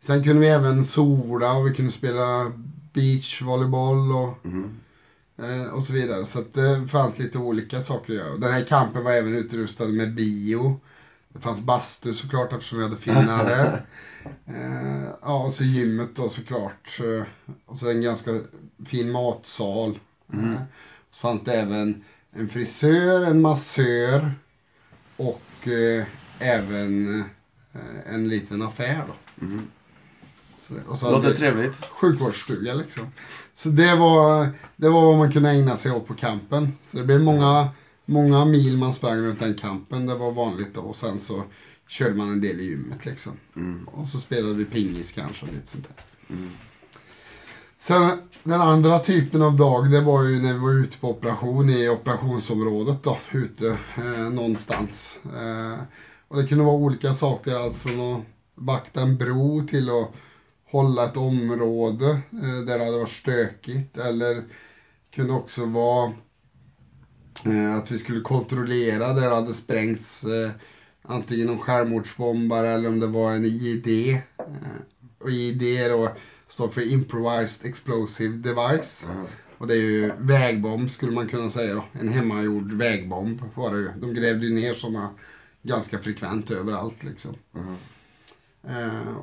sen 0.00 0.24
kunde 0.24 0.40
vi 0.40 0.48
även 0.48 0.84
sola 0.84 1.52
och 1.52 1.66
vi 1.66 1.74
kunde 1.74 1.90
spela 1.92 2.52
beachvolleyboll 2.92 4.12
och, 4.12 4.46
Mhm. 4.46 4.70
Eh, 5.42 5.72
och 5.72 5.82
så 5.82 5.92
vidare. 5.92 6.26
Så 6.26 6.38
att 6.38 6.54
det 6.54 6.88
fanns 6.88 7.18
lite 7.18 7.38
olika 7.38 7.80
saker 7.80 8.12
att 8.12 8.18
göra. 8.18 8.36
Den 8.36 8.52
här 8.52 8.64
campen 8.64 9.04
var 9.04 9.12
även 9.12 9.34
utrustad 9.34 9.88
med 9.88 10.14
bio. 10.14 10.80
Det 11.28 11.40
fanns 11.40 11.60
bastu 11.60 12.14
såklart 12.14 12.52
eftersom 12.52 12.78
vi 12.78 12.84
hade 12.84 12.96
finnar 12.96 13.44
där. 13.44 13.86
Eh, 14.46 15.08
ja, 15.22 15.44
och 15.44 15.52
så 15.52 15.64
gymmet 15.64 16.16
då 16.16 16.28
såklart. 16.28 17.00
Eh, 17.00 17.22
och 17.66 17.78
så 17.78 17.90
en 17.90 18.02
ganska 18.02 18.40
fin 18.86 19.10
matsal. 19.12 19.98
Mm. 20.32 20.52
Eh, 20.52 20.60
så 21.10 21.20
fanns 21.20 21.44
det 21.44 21.52
även 21.54 22.04
en 22.32 22.48
frisör, 22.48 23.24
en 23.24 23.40
massör 23.40 24.32
och 25.16 25.68
eh, 25.68 26.06
även 26.38 27.20
eh, 27.72 28.14
en 28.14 28.28
liten 28.28 28.62
affär 28.62 29.04
då. 29.06 29.44
Mhm. 29.46 29.70
Och 30.88 30.98
så 30.98 31.10
Låter 31.10 31.34
trevligt. 31.34 31.84
sjukvårdsstuga 31.84 32.74
liksom. 32.74 33.06
Så 33.54 33.68
det 33.68 33.94
var, 33.94 34.48
det 34.76 34.88
var 34.88 35.02
vad 35.02 35.18
man 35.18 35.32
kunde 35.32 35.50
ägna 35.50 35.76
sig 35.76 35.92
åt 35.92 36.06
på 36.06 36.14
campen. 36.14 36.72
Så 36.82 36.96
det 36.96 37.04
blev 37.04 37.20
många, 37.20 37.68
många 38.04 38.44
mil 38.44 38.76
man 38.78 38.92
sprang 38.92 39.16
runt 39.18 39.40
den 39.40 39.54
campen. 39.54 40.06
Det 40.06 40.14
var 40.14 40.32
vanligt 40.32 40.74
då. 40.74 40.80
Och 40.80 40.96
sen 40.96 41.18
så 41.18 41.42
körde 41.88 42.14
man 42.14 42.32
en 42.32 42.40
del 42.40 42.60
i 42.60 42.64
gymmet 42.64 43.06
liksom. 43.06 43.32
Mm. 43.56 43.88
Och 43.88 44.08
så 44.08 44.18
spelade 44.20 44.54
vi 44.54 44.64
pingis 44.64 45.12
kanske 45.12 45.46
och 45.46 45.52
lite 45.52 45.66
sånt 45.66 45.88
där. 45.88 46.36
Mm. 46.36 46.50
Sen 47.78 48.18
den 48.42 48.60
andra 48.60 48.98
typen 48.98 49.42
av 49.42 49.56
dag 49.56 49.90
det 49.90 50.00
var 50.00 50.22
ju 50.22 50.42
när 50.42 50.52
vi 50.52 50.58
var 50.58 50.72
ute 50.72 50.98
på 50.98 51.10
operation 51.10 51.70
i 51.70 51.88
operationsområdet 51.88 53.02
då. 53.02 53.18
Ute 53.32 53.78
eh, 53.96 54.30
någonstans. 54.30 55.20
Eh, 55.24 55.78
och 56.28 56.36
det 56.36 56.46
kunde 56.46 56.64
vara 56.64 56.74
olika 56.74 57.14
saker. 57.14 57.54
Allt 57.54 57.76
från 57.76 58.00
att 58.00 58.20
vakta 58.54 59.00
en 59.00 59.16
bro 59.16 59.66
till 59.66 59.90
att 59.90 60.10
hålla 60.70 61.04
ett 61.04 61.16
område 61.16 62.10
eh, 62.32 62.64
där 62.66 62.78
det 62.78 62.84
hade 62.84 62.98
varit 62.98 63.08
stökigt. 63.08 63.98
Eller 63.98 64.44
kunde 65.10 65.32
också 65.32 65.66
vara 65.66 66.12
eh, 67.44 67.76
att 67.76 67.90
vi 67.90 67.98
skulle 67.98 68.20
kontrollera 68.20 69.12
där 69.12 69.28
det 69.28 69.34
hade 69.34 69.54
sprängts 69.54 70.24
eh, 70.24 70.50
antingen 71.02 71.48
en 71.48 71.58
självmordsbombare 71.58 72.68
eller 72.68 72.88
om 72.88 73.00
det 73.00 73.06
var 73.06 73.32
en 73.32 73.44
IED. 73.44 74.20
Och 75.18 75.30
IED 75.30 75.90
då 75.90 76.12
står 76.48 76.68
för 76.68 76.92
Improvised 76.92 77.66
Explosive 77.68 78.36
Device. 78.36 79.04
Jaha. 79.08 79.26
Och 79.58 79.66
det 79.66 79.74
är 79.74 79.80
ju 79.80 80.12
vägbomb 80.18 80.90
skulle 80.90 81.12
man 81.12 81.28
kunna 81.28 81.50
säga 81.50 81.74
då. 81.74 81.84
En 81.92 82.08
hemmagjord 82.08 82.72
vägbomb 82.72 83.42
var 83.54 83.74
det 83.74 83.80
ju. 83.80 83.90
De 83.96 84.14
grävde 84.14 84.46
ju 84.46 84.54
ner 84.54 84.74
sådana 84.74 85.10
ganska 85.62 85.98
frekvent 85.98 86.50
överallt 86.50 87.04
liksom. 87.04 87.34
Jaha. 87.52 87.76
Eh, 88.68 89.16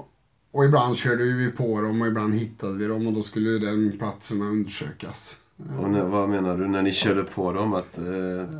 och 0.51 0.65
ibland 0.65 0.97
körde 0.97 1.23
vi 1.23 1.51
på 1.51 1.81
dem 1.81 2.01
och 2.01 2.07
ibland 2.07 2.33
hittade 2.35 2.77
vi 2.77 2.85
dem 2.87 3.07
och 3.07 3.13
då 3.13 3.21
skulle 3.21 3.49
den 3.65 3.97
platsen 3.99 4.41
undersökas. 4.41 5.35
Och 5.79 5.89
när, 5.89 6.01
vad 6.03 6.29
menar 6.29 6.57
du 6.57 6.67
när 6.67 6.81
ni 6.81 6.91
körde 6.91 7.23
på 7.23 7.53
dem? 7.53 7.73
Att 7.73 7.97
eh, 7.97 8.03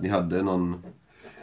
ni 0.02 0.10
hade 0.10 0.42
någon, 0.42 0.72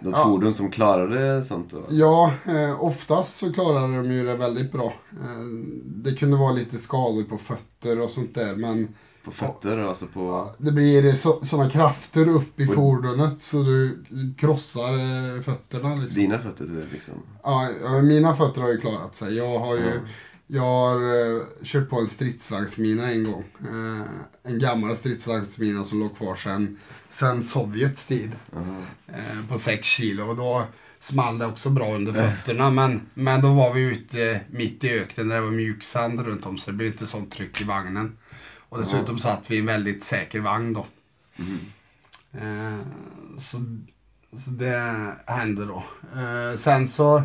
något 0.01 0.15
Ja. 0.17 0.25
fordon 0.25 0.55
som 0.55 0.71
klarade 0.71 1.43
sånt? 1.43 1.71
Då? 1.71 1.85
Ja, 1.91 2.33
eh, 2.47 2.85
oftast 2.85 3.37
så 3.37 3.53
klarade 3.53 3.97
de 3.97 4.11
ju 4.13 4.27
det 4.27 4.37
väldigt 4.37 4.73
bra. 4.73 4.95
Eh, 5.13 5.45
det 5.85 6.15
kunde 6.15 6.37
vara 6.37 6.53
lite 6.53 6.79
skador 6.79 7.23
på 7.23 7.39
fötter 7.39 8.01
och 8.01 8.11
sånt 8.11 8.35
där 8.35 8.57
men 8.57 8.89
På 9.25 9.31
fötter 9.31 9.79
alltså 9.79 10.07
på... 10.07 10.55
det 10.59 10.73
blir 10.73 11.13
så, 11.13 11.45
sådana 11.45 11.71
krafter 11.71 12.29
upp 12.29 12.61
i 12.61 12.65
Oj. 12.65 12.75
fordonet 12.75 13.41
så 13.41 13.63
du 13.63 13.99
krossar 14.39 14.93
eh, 14.93 15.43
fötterna. 15.43 15.95
Liksom. 15.95 16.23
Dina 16.23 16.39
fötter 16.39 16.87
liksom? 16.93 17.15
Ja, 17.43 17.69
mina 18.03 18.35
fötter 18.35 18.61
har 18.63 18.69
ju 18.69 18.81
klarat 18.81 19.15
sig. 19.15 19.37
Jag 19.37 19.59
har 19.59 19.75
ju 19.75 19.81
Ja. 19.87 20.01
Jag 20.47 20.63
har 20.63 20.97
eh, 20.97 21.43
kört 21.63 21.91
på 21.91 22.01
en 22.01 22.09
stridsvagnsmina 22.09 23.13
en 23.13 23.25
gång. 23.25 23.45
Eh, 23.61 24.07
en 24.43 24.59
gammal 24.59 24.97
stridsvagnsmina 24.97 25.85
som 25.85 26.01
låg 26.01 26.17
kvar 26.17 26.35
sedan 26.35 26.79
sen 27.09 27.43
Sovjets 27.43 28.07
tid. 28.07 28.33
Eh, 29.09 29.49
på 29.49 29.59
6 29.59 29.89
kilo. 29.89 30.29
Och 30.29 30.37
då 30.37 30.67
small 31.01 31.39
det 31.39 31.47
också 31.47 31.71
bra 31.71 31.95
under 31.95 32.13
fötterna. 32.13 32.71
Men, 32.71 33.01
men 33.15 33.41
då 33.41 33.55
var 33.55 33.73
vi 33.73 33.81
ute 33.81 34.41
mitt 34.51 34.85
i 34.85 34.91
öknen 34.91 35.29
där 35.29 35.37
det 35.37 35.43
var 35.43 35.51
mjuk 35.51 35.83
sand 35.83 36.21
runt 36.21 36.47
om 36.47 36.59
så 36.59 36.71
det 36.71 36.77
blev 36.77 36.93
inte 36.93 37.07
sånt 37.07 37.33
tryck 37.33 37.61
i 37.61 37.65
vagnen. 37.65 38.17
Och 38.69 38.79
dessutom 38.79 39.19
satt 39.19 39.51
vi 39.51 39.57
i 39.57 39.59
en 39.59 39.67
väldigt 39.67 40.05
säker 40.05 40.41
vagn 40.41 40.73
då. 40.73 40.87
Eh, 42.33 42.81
så, 43.39 43.59
så 44.39 44.51
det 44.51 45.15
hände 45.27 45.65
då. 45.65 45.85
Sen 46.57 46.89
så 46.89 47.23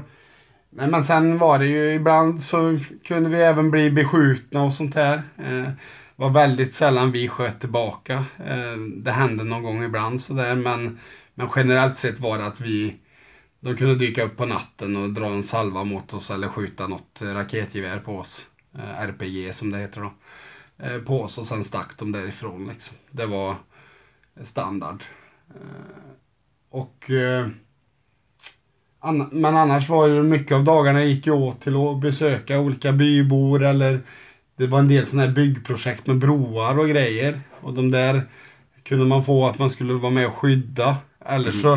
Nej, 0.70 0.88
men 0.88 1.04
sen 1.04 1.38
var 1.38 1.60
det 1.60 1.66
ju 1.66 1.94
ibland 1.94 2.42
så 2.42 2.80
kunde 3.04 3.30
vi 3.30 3.38
även 3.38 3.72
bli 3.72 3.92
beskjutna 3.92 4.64
och 4.64 4.74
sånt 4.74 4.96
här. 4.96 5.22
Eh, 5.38 5.70
var 6.16 6.30
väldigt 6.30 6.74
sällan 6.74 7.12
vi 7.12 7.28
sköt 7.28 7.60
tillbaka. 7.60 8.14
Eh, 8.46 8.78
det 9.04 9.12
hände 9.12 9.44
någon 9.44 9.64
gång 9.64 9.84
ibland 9.84 10.22
sådär 10.22 10.56
men, 10.56 11.00
men 11.34 11.50
generellt 11.56 11.98
sett 11.98 12.20
var 12.20 12.38
det 12.38 12.46
att 12.46 12.62
vi 12.62 12.96
de 13.60 13.76
kunde 13.76 13.96
dyka 13.96 14.24
upp 14.24 14.38
på 14.38 14.46
natten 14.46 14.96
och 14.96 15.10
dra 15.14 15.28
en 15.28 15.44
salva 15.44 15.84
mot 15.84 16.14
oss 16.14 16.32
eller 16.32 16.48
skjuta 16.48 16.88
något 16.88 17.22
raketgevär 17.22 18.00
på 18.00 18.18
oss. 18.18 18.48
Eh, 18.76 19.00
RPG 19.02 19.54
som 19.56 19.72
det 19.72 19.78
heter 19.78 20.02
då. 20.02 20.14
Eh, 20.86 20.98
på 20.98 21.22
oss 21.22 21.38
och 21.38 21.48
sen 21.48 21.64
stack 21.64 21.98
de 21.98 22.12
därifrån 22.12 22.68
liksom. 22.68 22.98
Det 23.12 23.26
var 23.26 23.56
standard. 24.44 25.04
Eh, 25.50 26.12
och 26.70 27.12
eh, 27.12 27.48
an 29.00 29.30
Men 29.32 29.58
annars 29.58 29.90
var 29.90 30.10
det 30.10 30.24
mycket 30.24 30.56
av 30.56 30.64
dagarna 30.64 31.04
gick 31.04 31.28
ju 31.28 31.34
åt 31.34 31.62
till 31.62 31.76
att 31.76 32.02
besöka 32.02 32.60
olika 32.60 32.92
bybor 32.92 33.64
eller 33.64 34.02
det 34.56 34.68
var 34.68 34.80
en 34.80 34.88
del 34.88 35.06
sådana 35.06 35.28
här 35.28 35.34
byggprojekt 35.34 36.08
med 36.08 36.18
broar 36.18 36.80
och 36.80 36.90
grejer. 36.90 37.40
Och 37.62 37.74
de 37.74 37.92
där 37.92 38.24
kunde 38.84 39.06
man 39.06 39.24
få 39.24 39.48
att 39.48 39.60
man 39.60 39.70
skulle 39.70 39.94
vara 39.94 40.12
med 40.12 40.28
och 40.28 40.36
skydda. 40.36 40.98
Eller 41.26 41.50
mm. 41.50 41.62
så 41.62 41.74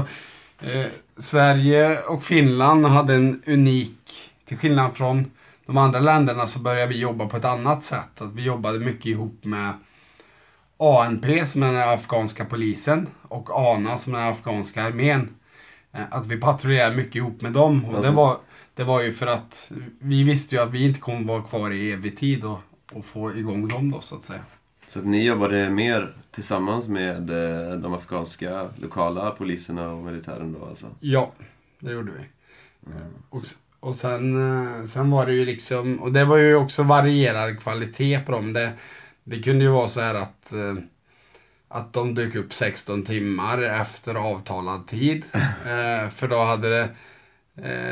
eh, 0.61 0.87
Sverige 1.17 1.99
och 2.01 2.23
Finland 2.23 2.87
hade 2.87 3.15
en 3.15 3.43
unik, 3.47 4.33
till 4.45 4.59
skillnad 4.59 4.95
från 4.95 5.31
de 5.67 5.79
andra 5.79 6.01
länderna 6.01 6.47
så 6.47 6.59
började 6.59 6.93
vi 6.93 6.99
jobba 6.99 7.27
på 7.27 7.37
ett 7.37 7.45
annat 7.45 7.85
sätt. 7.85 8.21
Att 8.21 8.35
vi 8.35 8.43
jobbade 8.43 8.79
mycket 8.79 9.07
ihop 9.07 9.45
med 9.45 9.73
ANP 10.79 11.45
som 11.45 11.63
är 11.63 11.73
den 11.73 11.89
afghanska 11.89 12.45
polisen 12.45 13.09
och 13.29 13.51
ANA 13.51 13.99
som 13.99 14.15
är 14.15 14.19
den 14.19 14.29
afghanska 14.29 14.83
armén. 14.83 15.35
Eh, 15.93 16.03
att 16.11 16.27
vi 16.27 16.37
patrullerade 16.37 16.97
mycket 16.97 17.17
ihop 17.17 17.41
med 17.41 17.53
dem. 17.53 17.85
Och 17.85 17.95
alltså. 17.95 18.11
det, 18.11 18.17
var, 18.17 18.39
det 18.75 18.85
var 18.85 19.03
ju 19.03 19.13
för 19.13 19.27
att 19.27 19.73
vi 19.99 20.23
visste 20.23 20.55
ju 20.55 20.63
att 20.63 20.73
vi 20.75 20.87
inte 20.87 21.01
kommer 21.01 21.25
vara 21.25 21.43
kvar 21.43 21.71
i 21.71 21.93
evig 21.93 22.19
tid 22.19 22.45
och, 22.45 22.59
och 22.93 23.05
få 23.05 23.37
igång 23.37 23.69
dem 23.69 23.91
då 23.91 24.01
så 24.01 24.17
att 24.17 24.23
säga. 24.23 24.41
Så 24.89 24.99
att 24.99 25.05
ni 25.05 25.25
jobbade 25.25 25.71
mer 25.71 26.17
tillsammans 26.31 26.89
med 26.89 27.31
eh, 27.31 27.77
de 27.77 27.95
afghanska 27.95 28.69
lokala 28.77 29.31
poliserna 29.31 29.89
och 29.89 30.05
militären 30.05 30.57
då 30.61 30.67
alltså? 30.67 30.87
Ja, 31.01 31.33
det 31.79 31.93
gjorde 31.93 32.13
vi. 32.13 32.27
Mm. 32.93 33.13
Och, 33.31 33.43
och 33.81 33.97
sen, 33.97 34.57
eh, 34.81 34.85
sen 34.85 35.11
var 35.11 35.27
det 35.27 35.33
ju 35.33 35.45
liksom, 35.45 36.01
och 36.01 36.13
det 36.13 36.25
var 36.25 36.37
ju 36.37 36.55
också 36.55 36.83
varierad 36.83 37.61
kvalitet 37.61 38.21
på 38.27 38.33
dem. 38.33 38.53
Det, 38.53 38.73
det 39.25 39.43
kunde 39.43 39.65
ju 39.65 39.71
vara 39.71 39.89
så 39.89 40.01
här 40.01 40.15
att, 40.15 40.53
att 41.73 41.93
de 41.93 42.15
dök 42.15 42.35
upp 42.35 42.55
16 42.55 43.05
timmar 43.05 43.63
efter 43.63 44.15
avtalad 44.15 44.87
tid. 44.87 45.25
Eh, 45.67 46.09
för 46.09 46.29
då 46.29 46.45
hade 46.45 46.69
det, 46.69 46.89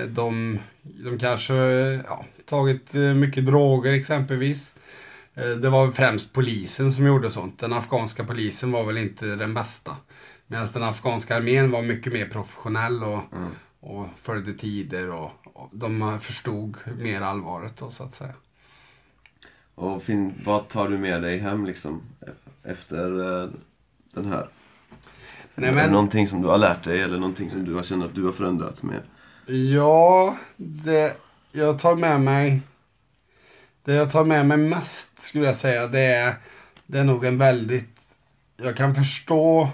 de, 0.06 0.58
de 0.82 1.18
kanske 1.18 1.54
ja, 2.08 2.24
tagit 2.46 2.94
mycket 2.94 3.46
droger 3.46 3.92
exempelvis. 3.92 4.74
Det 5.34 5.68
var 5.68 5.90
främst 5.90 6.32
polisen 6.32 6.92
som 6.92 7.06
gjorde 7.06 7.30
sånt. 7.30 7.58
Den 7.58 7.72
afghanska 7.72 8.24
polisen 8.24 8.72
var 8.72 8.84
väl 8.84 8.98
inte 8.98 9.26
den 9.26 9.54
bästa. 9.54 9.96
Medan 10.46 10.66
den 10.74 10.82
afghanska 10.82 11.36
armén 11.36 11.70
var 11.70 11.82
mycket 11.82 12.12
mer 12.12 12.28
professionell 12.28 13.04
och, 13.04 13.20
mm. 13.32 13.50
och 13.80 14.06
följde 14.18 14.52
tider 14.52 15.10
och, 15.10 15.30
de 15.72 16.20
förstod 16.20 16.76
mer 16.98 17.20
allvaret 17.20 17.76
då 17.76 17.90
så 17.90 18.04
att 18.04 18.14
säga. 18.14 18.34
Och 19.74 20.02
fin, 20.02 20.34
vad 20.44 20.68
tar 20.68 20.88
du 20.88 20.98
med 20.98 21.22
dig 21.22 21.38
hem 21.38 21.66
liksom 21.66 22.02
efter 22.62 23.20
uh, 23.20 23.50
den 24.14 24.24
här? 24.24 24.48
Nej, 25.54 25.72
men... 25.72 25.92
Någonting 25.92 26.28
som 26.28 26.42
du 26.42 26.48
har 26.48 26.58
lärt 26.58 26.84
dig 26.84 27.00
eller 27.00 27.18
någonting 27.18 27.50
som 27.50 27.64
du 27.64 27.74
har 27.74 27.82
känt 27.82 28.04
att 28.04 28.14
du 28.14 28.24
har 28.24 28.32
förändrats 28.32 28.82
med? 28.82 29.02
Ja, 29.46 30.36
det 30.56 31.16
jag 31.52 31.78
tar 31.78 31.94
med 31.94 32.20
mig 32.20 32.60
det 33.84 33.94
jag 33.94 34.10
tar 34.10 34.24
med 34.24 34.46
mig 34.46 34.56
mest 34.56 35.22
skulle 35.22 35.46
jag 35.46 35.56
säga 35.56 35.86
det 35.86 36.00
är 36.00 36.34
det 36.86 36.98
är 36.98 37.04
nog 37.04 37.24
en 37.24 37.38
väldigt 37.38 38.00
jag 38.56 38.76
kan 38.76 38.94
förstå 38.94 39.70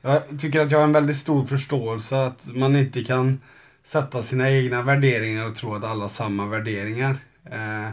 jag 0.00 0.22
tycker 0.40 0.60
att 0.60 0.70
jag 0.70 0.78
har 0.78 0.84
en 0.84 0.92
väldigt 0.92 1.16
stor 1.16 1.46
förståelse 1.46 2.26
att 2.26 2.50
man 2.54 2.76
inte 2.76 3.04
kan 3.04 3.40
sätta 3.84 4.22
sina 4.22 4.50
egna 4.50 4.82
värderingar 4.82 5.46
och 5.46 5.56
tro 5.56 5.74
att 5.74 5.84
alla 5.84 6.04
har 6.04 6.08
samma 6.08 6.46
värderingar. 6.46 7.16
Eh, 7.44 7.88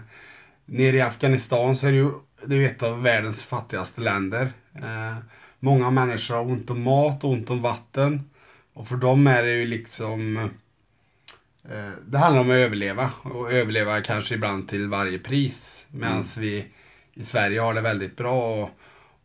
nere 0.65 0.98
i 0.98 1.02
Afghanistan 1.02 1.76
så 1.76 1.88
är 1.88 1.91
det 1.91 1.98
ju 1.98 2.12
det 2.46 2.56
är 2.56 2.65
ett 2.65 2.84
av 2.84 3.04
världens 3.04 3.43
fattigaste 3.43 4.02
länder. 4.02 4.52
Eh, 4.76 5.17
många 5.60 5.91
människor 5.91 6.36
har 6.36 6.43
ont 6.43 6.70
om 6.70 6.84
mat 6.84 7.24
och 7.24 7.32
ont 7.32 7.50
om 7.50 7.62
vatten. 7.62 8.30
Och 8.74 8.88
för 8.88 8.96
dem 8.96 9.28
är 9.28 9.43
det 9.43 9.54
ju 9.54 9.65
liksom... 9.65 10.38
Eh, 11.70 11.91
det 12.08 12.17
handlar 12.17 12.41
om 12.41 12.50
att 12.50 12.54
överleva. 12.54 13.12
Och 13.24 13.52
överleva 13.52 14.02
kanske 14.02 14.36
ibland 14.36 14.70
till 14.70 14.88
varje 14.88 15.20
pris. 15.20 15.86
Medan 15.91 16.12
mm. 16.12 16.26
vi 16.38 16.65
i 17.13 17.24
Sverige 17.24 17.60
har 17.60 17.74
det 17.74 17.82
väldigt 17.82 18.17
bra 18.17 18.63
och, 18.63 18.70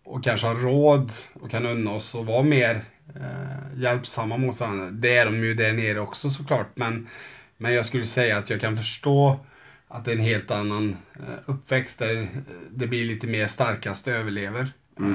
och 0.05 0.25
kanske 0.25 0.47
har 0.47 0.55
råd 0.55 1.13
och 1.35 1.51
kan 1.51 1.67
unna 1.67 1.91
oss 1.91 2.15
att 2.15 2.27
vara 2.27 2.43
mer 2.43 2.85
eh, 3.17 3.81
hjälpsamma 3.81 4.37
mot 4.37 4.61
varandra. 4.61 4.91
Det 4.91 5.17
är 5.17 5.25
de 5.25 5.45
ju 5.45 5.55
där 5.55 5.73
nere 5.73 6.01
också 6.01 6.31
såklart. 6.31 6.69
Men, 6.75 7.09
men 7.57 7.75
jag 7.75 7.87
skulle 7.87 8.07
säga 8.07 8.39
att 8.39 8.51
jag 8.51 8.61
kan 8.61 8.77
förstå 8.77 9.41
att 9.89 10.05
det 10.05 10.13
är 10.13 10.17
en 10.17 10.23
helt 10.23 10.51
annan 10.51 10.97
eh, 11.15 11.39
uppväxt 11.47 11.99
där 11.99 12.29
det 12.71 12.87
blir 12.87 13.05
lite 13.05 13.27
mer 13.27 13.47
starkast 13.47 14.09
överlever. 14.09 14.73
Mm. 14.99 15.15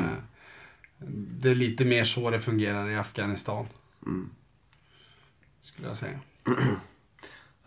Eh, 1.01 1.07
det 1.09 1.49
är 1.49 1.55
lite 1.55 1.85
mer 1.85 2.03
så 2.03 2.29
det 2.29 2.39
fungerar 2.39 2.89
i 2.89 2.95
Afghanistan. 2.95 3.65
Mm. 4.05 4.29
Skulle 5.63 5.87
jag 5.87 5.97
säga. 5.97 6.19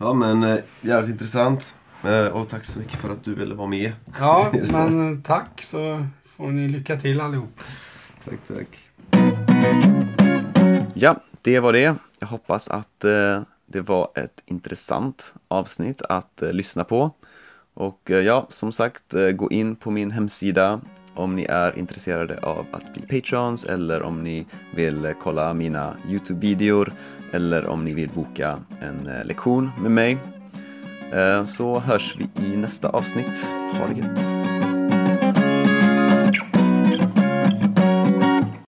Ja 0.03 0.14
men 0.14 0.43
eh, 0.43 0.59
jävligt 0.81 1.11
intressant. 1.11 1.75
Eh, 2.05 2.27
och 2.27 2.49
tack 2.49 2.64
så 2.64 2.79
mycket 2.79 2.99
för 2.99 3.11
att 3.11 3.25
du 3.25 3.35
ville 3.35 3.55
vara 3.55 3.69
med. 3.69 3.93
Ja, 4.19 4.53
men 4.73 5.23
tack 5.23 5.62
så 5.62 6.07
får 6.25 6.49
ni 6.49 6.69
lycka 6.69 6.97
till 6.97 7.21
allihop. 7.21 7.61
Tack, 8.25 8.38
tack. 8.49 8.79
Ja, 10.95 11.23
det 11.43 11.61
var 11.61 11.73
det. 11.73 11.97
Jag 12.21 12.27
hoppas 12.27 12.69
att 12.69 13.05
eh, 13.05 13.43
det 13.66 13.81
var 13.81 14.11
ett 14.14 14.43
intressant 14.47 15.35
avsnitt 15.49 16.03
att 16.03 16.43
eh, 16.43 16.53
lyssna 16.53 16.85
på. 16.85 17.11
Och 17.75 18.11
eh, 18.11 18.21
ja, 18.21 18.47
som 18.51 18.73
sagt, 18.73 19.14
eh, 19.14 19.31
gå 19.31 19.51
in 19.51 19.77
på 19.77 19.90
min 19.90 20.11
hemsida 20.11 20.81
om 21.21 21.37
ni 21.37 21.45
är 21.45 21.79
intresserade 21.79 22.39
av 22.43 22.67
att 22.71 22.95
bli 22.95 23.03
patrons 23.03 23.65
eller 23.65 24.03
om 24.03 24.25
ni 24.25 24.47
vill 24.75 25.15
kolla 25.23 25.55
mina 25.55 25.95
Youtube-videor 26.09 26.93
eller 27.33 27.67
om 27.67 27.85
ni 27.85 27.95
vill 27.95 28.09
boka 28.15 28.59
en 28.81 29.07
eh, 29.07 29.25
lektion 29.25 29.71
med 29.83 29.91
mig. 29.91 30.19
Eh, 31.13 31.45
så 31.45 31.81
hörs 31.81 32.17
vi 32.19 32.53
i 32.53 32.57
nästa 32.57 32.89
avsnitt. 32.89 33.47
Ha 33.73 33.87
det 33.87 34.01
gött! 34.01 34.50